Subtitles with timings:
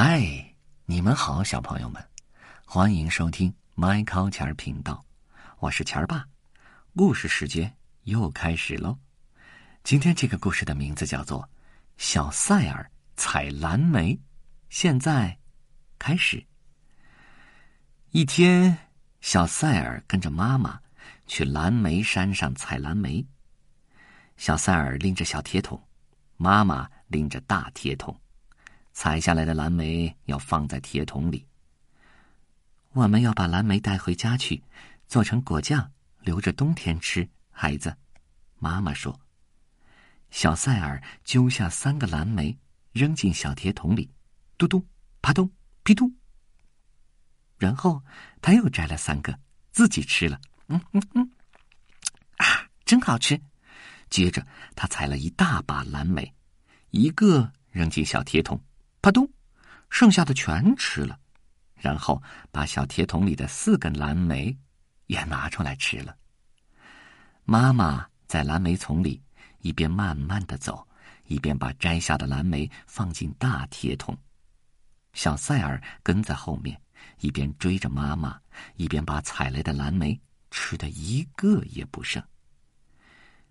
[0.00, 0.54] 嗨，
[0.86, 2.00] 你们好，小朋友们，
[2.64, 5.04] 欢迎收听麦考钱儿频道，
[5.58, 6.24] 我是钱儿爸。
[6.94, 8.96] 故事时间又开始喽。
[9.82, 11.42] 今天这个故事的名字叫做
[11.96, 14.14] 《小赛尔采蓝莓》。
[14.68, 15.36] 现在
[15.98, 16.46] 开始。
[18.12, 18.78] 一天，
[19.20, 20.80] 小赛尔跟着妈妈
[21.26, 23.26] 去蓝莓山上采蓝莓。
[24.36, 25.82] 小赛尔拎着小铁桶，
[26.36, 28.16] 妈妈拎着大铁桶。
[29.00, 31.46] 采下来的蓝莓要放在铁桶里。
[32.90, 34.60] 我们要把蓝莓带回家去，
[35.06, 35.88] 做成果酱，
[36.22, 37.28] 留着冬天吃。
[37.52, 37.96] 孩子，
[38.58, 39.16] 妈妈说。
[40.32, 42.58] 小塞尔揪下三个蓝莓，
[42.90, 44.10] 扔进小铁桶里，
[44.56, 44.84] 嘟嘟，
[45.22, 45.48] 啪咚，
[45.84, 46.12] 噼嘟。
[47.56, 48.02] 然后
[48.42, 49.38] 他又摘了三个，
[49.70, 50.40] 自己吃了。
[50.66, 51.30] 嗯嗯嗯，
[52.38, 53.40] 啊，真好吃！
[54.10, 54.44] 接着
[54.74, 56.34] 他采了一大把蓝莓，
[56.90, 58.60] 一个扔进小铁桶。
[59.00, 59.30] 啪咚，
[59.90, 61.16] 剩下的全吃了，
[61.76, 62.20] 然后
[62.50, 64.54] 把小铁桶里的四根蓝莓
[65.06, 66.16] 也拿出来吃了。
[67.44, 69.22] 妈妈在蓝莓丛里
[69.60, 70.84] 一边慢慢的走，
[71.26, 74.18] 一边把摘下的蓝莓放进大铁桶。
[75.12, 76.78] 小塞尔跟在后面，
[77.20, 78.38] 一边追着妈妈，
[78.74, 82.20] 一边把采来的蓝莓吃的一个也不剩。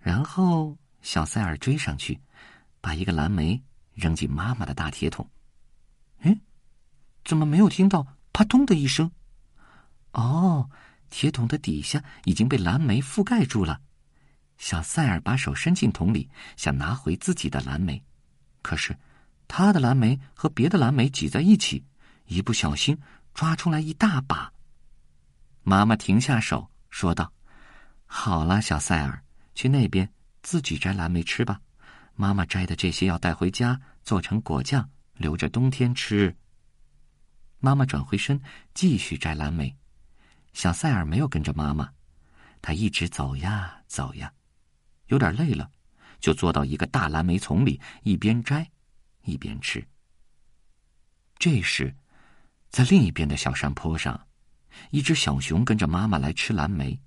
[0.00, 2.20] 然后小塞尔追上去，
[2.80, 3.62] 把一个蓝莓。
[3.98, 5.28] 扔进妈妈的大铁桶。
[6.20, 6.38] 哎，
[7.24, 9.10] 怎么没有听到“啪咚”的一声？
[10.12, 10.70] 哦，
[11.10, 13.80] 铁桶的底下已经被蓝莓覆盖住了。
[14.56, 18.02] 小塞尔把手伸进桶里，想拿回自己的蓝莓，
[18.62, 18.98] 可是
[19.46, 21.84] 他的蓝莓和别的蓝莓挤在一起，
[22.26, 22.98] 一不小心
[23.32, 24.52] 抓出来一大把。
[25.62, 27.32] 妈妈停下手，说道
[28.06, 29.22] ：“好了，小塞尔，
[29.54, 30.10] 去那边
[30.42, 31.60] 自己摘蓝莓吃吧。”
[32.16, 36.34] 妈妈摘的这些要带回家做成果酱，留着冬天吃。
[37.58, 38.40] 妈妈转回身
[38.72, 39.76] 继续摘蓝莓，
[40.52, 41.92] 小塞尔没有跟着妈妈，
[42.62, 44.32] 他一直走呀走呀，
[45.08, 45.70] 有点累了，
[46.20, 48.70] 就坐到一个大蓝莓丛里，一边摘，
[49.24, 49.86] 一边吃。
[51.38, 51.94] 这时，
[52.70, 54.26] 在另一边的小山坡上，
[54.90, 56.98] 一只小熊跟着妈妈来吃蓝莓。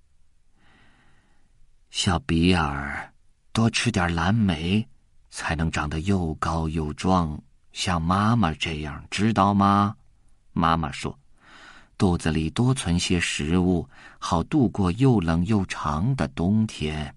[1.90, 3.14] 小比尔，
[3.52, 4.88] 多吃点蓝莓。
[5.34, 7.42] 才能长得又高又壮，
[7.74, 9.96] 像妈妈这样，知道吗？
[10.54, 11.18] 妈妈说
[11.98, 13.88] ：“肚子里多存些食物，
[14.20, 17.16] 好度过又冷又长的冬天。”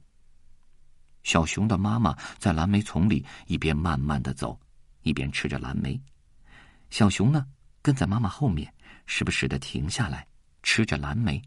[1.25, 4.59] 小熊的妈妈在蓝莓丛里一边慢慢的走，
[5.03, 6.01] 一边吃着蓝莓。
[6.91, 7.47] 小熊呢，
[7.83, 8.73] 跟在妈妈后面，
[9.07, 10.27] 时不时的停下来
[10.63, 11.43] 吃着蓝莓。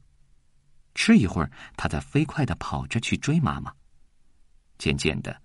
[0.95, 3.72] 吃一会儿，它再飞快的跑着去追妈妈。
[4.78, 5.41] 渐渐的。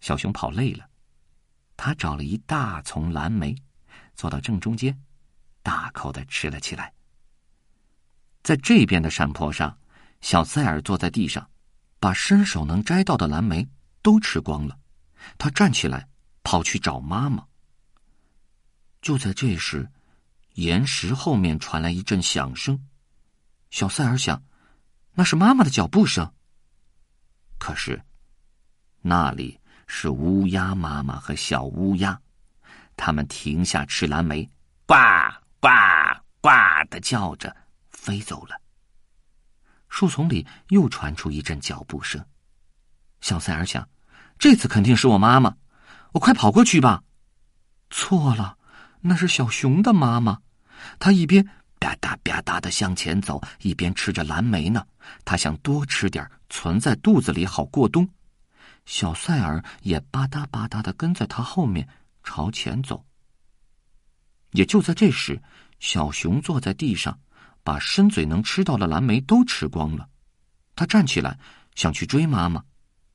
[0.00, 0.86] 小熊跑累了，
[1.76, 3.54] 他找了一大丛蓝莓，
[4.14, 4.98] 坐到正中间，
[5.62, 6.92] 大口的吃了起来。
[8.42, 9.78] 在这边的山坡上，
[10.20, 11.48] 小塞尔坐在地上，
[11.98, 13.66] 把伸手能摘到的蓝莓
[14.02, 14.78] 都吃光了。
[15.38, 16.08] 他站起来，
[16.42, 17.46] 跑去找妈妈。
[19.00, 19.90] 就在这时，
[20.54, 22.86] 岩石后面传来一阵响声，
[23.70, 24.42] 小塞尔想，
[25.12, 26.32] 那是妈妈的脚步声。
[27.58, 28.02] 可是，
[29.00, 29.58] 那里。
[29.86, 32.18] 是乌鸦妈妈和小乌鸦，
[32.96, 34.48] 他们停下吃蓝莓，
[34.86, 34.94] 呱
[35.60, 35.68] 呱
[36.40, 36.50] 呱
[36.90, 37.54] 的叫着
[37.90, 38.60] 飞走了。
[39.88, 42.24] 树丛里又传出一阵脚步声，
[43.20, 43.88] 小塞尔想，
[44.38, 45.56] 这次肯定是我妈妈，
[46.12, 47.02] 我快跑过去吧。
[47.90, 48.58] 错了，
[49.00, 50.40] 那是小熊的妈妈，
[50.98, 51.44] 她一边
[51.78, 54.84] 吧嗒吧嗒的向前走，一边吃着蓝莓呢。
[55.24, 58.08] 她想多吃点，存在肚子里好过冬。
[58.86, 61.88] 小塞尔也吧嗒吧嗒的跟在他后面
[62.22, 63.04] 朝前走。
[64.52, 65.42] 也就在这时，
[65.80, 67.18] 小熊坐在地上，
[67.62, 70.08] 把伸嘴能吃到的蓝莓都吃光了。
[70.76, 71.38] 他站起来
[71.74, 72.62] 想去追妈妈，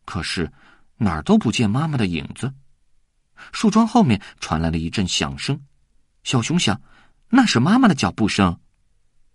[0.05, 0.51] 可是
[0.97, 2.53] 哪儿都不见妈妈的影子。
[3.53, 5.61] 树桩后面传来了一阵响声，
[6.23, 6.81] 小熊想，
[7.29, 8.59] 那是妈妈的脚步声。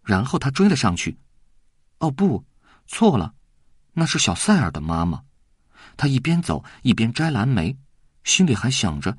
[0.02, 1.16] 然后他追了上去。
[1.98, 2.44] 哦不，
[2.87, 3.34] 错了，
[3.94, 5.22] 那是小塞尔的妈妈。
[5.96, 7.76] 他一边走一边摘蓝莓，
[8.25, 9.17] 心里还想着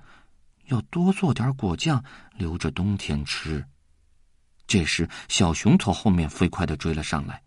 [0.65, 2.03] 要多做点果酱
[2.35, 3.65] 留着冬天吃。
[4.67, 7.41] 这时，小熊从后面飞快的追了上来。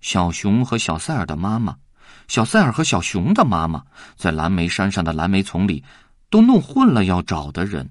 [0.00, 1.76] 小熊和小塞尔的妈妈，
[2.28, 3.84] 小塞尔和小熊的妈妈，
[4.16, 5.84] 在蓝莓山上的蓝莓丛里
[6.28, 7.90] 都弄混了要找的人。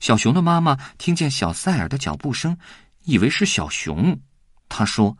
[0.00, 2.56] 小熊的妈妈听见小塞尔的脚步声，
[3.04, 4.20] 以为是小熊，
[4.68, 5.16] 她说：“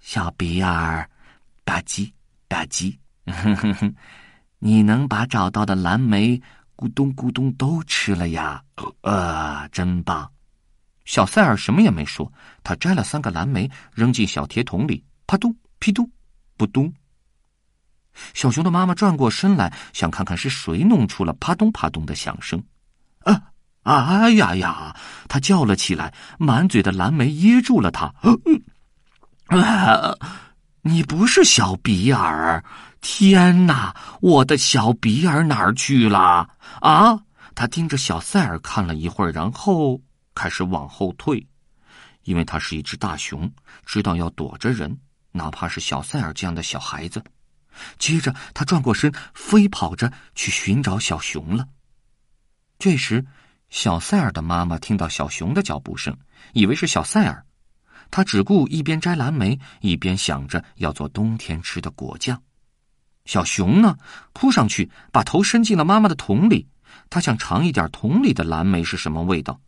[0.00, 1.10] 小比尔，
[1.64, 2.12] 吧唧
[2.48, 3.94] 吧唧。”哼哼哼，
[4.58, 6.40] 你能把找到的蓝莓
[6.76, 8.62] 咕咚咕咚都吃了呀！
[9.02, 10.30] 呃，真棒！
[11.04, 12.32] 小塞尔什么也没说，
[12.62, 16.10] 他摘了三个蓝莓，扔进小铁桶里，啪咚、噼咚、
[16.56, 16.92] 扑咚。
[18.34, 22.62] 小熊的妈妈转过身来，想看看是谁弄出了啪咚啪咚的响声。
[23.20, 23.52] 啊！
[23.82, 24.96] 哎呀呀！
[25.28, 28.12] 他叫了起来，满嘴的蓝莓噎住了他。
[29.46, 30.12] 啊！
[30.82, 32.64] 你不是小比尔！
[33.08, 33.94] 天哪！
[34.20, 36.50] 我的小比尔哪儿去了？
[36.80, 37.16] 啊！
[37.54, 40.00] 他盯着小塞尔看了一会儿，然后。
[40.34, 41.46] 开始往后退，
[42.24, 43.50] 因为他是一只大熊，
[43.86, 44.98] 知道要躲着人，
[45.30, 47.22] 哪怕是小塞尔这样的小孩子。
[47.96, 51.66] 接着，他转过身，飞跑着去寻找小熊了。
[52.76, 53.24] 这时，
[53.70, 56.14] 小塞尔的妈妈听到小熊的脚步声，
[56.54, 57.46] 以为是小塞尔，
[58.10, 62.42] 他只顾一边摘蓝莓，一边想着要做冬天吃的果酱。
[63.26, 63.96] 小熊呢，
[64.32, 66.66] 扑上去，把头伸进了妈妈的桶里，
[67.10, 69.60] 它想尝一点桶里的蓝莓是什么味道。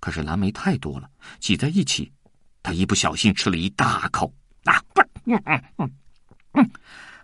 [0.00, 1.08] 可是蓝莓太多了，
[1.38, 2.10] 挤在一起，
[2.62, 4.32] 他一不小心吃了一大口。
[4.64, 4.82] 啊，
[5.26, 5.90] 嗯嗯嗯
[6.54, 6.70] 嗯，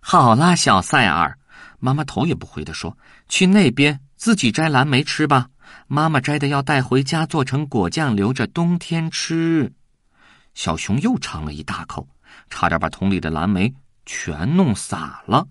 [0.00, 1.36] 好啦，小塞尔，
[1.80, 2.96] 妈妈头也不回的说
[3.28, 5.48] ：“去那边自己摘蓝莓吃吧，
[5.86, 9.72] 妈妈摘的要带回家做成果酱，留着冬天吃。”
[10.54, 12.08] 小熊又尝了一大口，
[12.48, 13.72] 差点把桶里的蓝莓
[14.06, 15.46] 全弄洒了。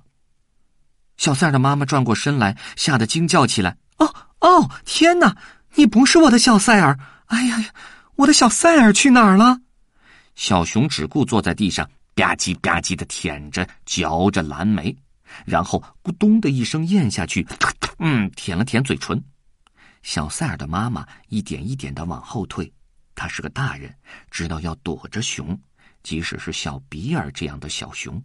[1.18, 5.36] 小塞尔的妈妈转过身来，吓得惊叫起来：“哦哦，天哪！
[5.76, 6.98] 你不是我的小塞尔！”
[7.28, 7.70] 哎呀呀！
[8.16, 9.60] 我的小塞尔去哪儿了？
[10.36, 14.96] 小熊只顾坐在地上吧唧吧唧的舔着、嚼着蓝莓，
[15.46, 17.46] 然后咕咚的一声咽下去，
[18.00, 19.22] 嗯，舔了舔嘴唇。
[20.04, 22.72] 小塞尔的妈妈一点一点的往后退，
[23.16, 23.94] 她是个大人，
[24.32, 25.60] 知道要躲着熊，
[26.04, 28.22] 即使是小比尔这样的小熊。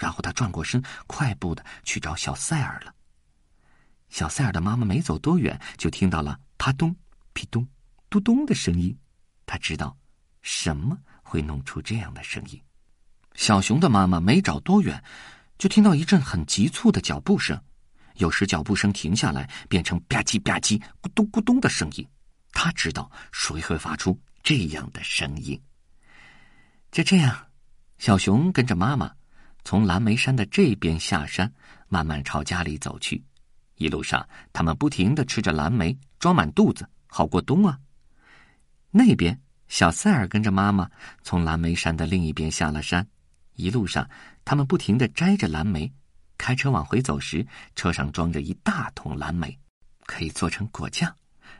[0.00, 2.94] 然后他转过身，快步的去找小塞尔了。
[4.08, 6.96] 小塞尔的妈妈没走多远，就听到了啪咚、
[7.34, 7.68] 噼咚。
[8.08, 8.98] 嘟咚的声音，
[9.44, 9.94] 他知道
[10.40, 12.58] 什么会弄出这样的声音。
[13.34, 15.04] 小熊的妈妈没找多远，
[15.58, 17.62] 就听到一阵很急促的脚步声。
[18.16, 22.08] 有时脚步声停下来，变成吧唧吧唧、咕咚咕咚的声音。
[22.52, 25.62] 他知道谁会发出这样的声音。
[26.90, 27.46] 就这样，
[27.98, 29.14] 小熊跟着妈妈
[29.64, 31.52] 从蓝莓山的这边下山，
[31.88, 33.22] 慢慢朝家里走去。
[33.76, 37.78] 一路上，他们不停的吃着蓝莓，装满肚子，好过冬啊。
[38.90, 40.90] 那边，小塞尔跟着妈妈
[41.22, 43.06] 从蓝莓山的另一边下了山。
[43.54, 44.08] 一路上，
[44.44, 45.90] 他们不停的摘着蓝莓。
[46.36, 47.46] 开车往回走时，
[47.76, 49.58] 车上装着一大桶蓝莓，
[50.06, 51.14] 可以做成果酱，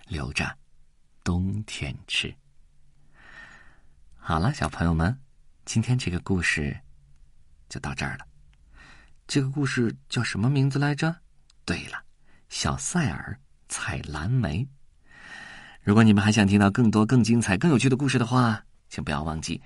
[0.08, 0.56] 留着
[1.22, 2.34] 冬天吃。
[4.16, 5.18] 好了，小朋友们，
[5.64, 6.78] 今天这个故事
[7.70, 8.26] 就到这儿了。
[9.26, 11.16] 这个故事叫什么名字来着？
[11.64, 11.98] 对了，
[12.50, 13.38] 小塞尔
[13.68, 14.68] 采蓝莓。
[15.82, 19.62] 如果你们还想听到更多、更精彩、更有趣的故事的话，请不要忘记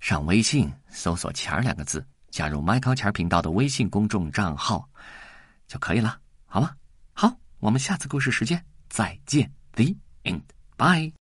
[0.00, 4.86] 上微信搜索“钱儿”两个字，加入麦高钱儿频道的微信公众账号
[5.68, 6.74] 就可以了，好吗？
[7.12, 11.12] 好，我们下次故事时间再见，The end，bye。